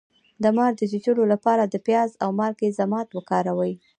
د 0.43 0.45
مار 0.57 0.71
د 0.77 0.81
چیچلو 0.91 1.23
لپاره 1.33 1.63
د 1.65 1.75
پیاز 1.85 2.09
او 2.23 2.29
مالګې 2.39 2.69
ضماد 2.79 3.07
وکاروئ 3.13 3.73